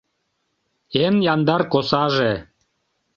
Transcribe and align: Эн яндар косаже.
Эн 1.03 1.15
яндар 1.33 1.61
косаже. 1.71 2.33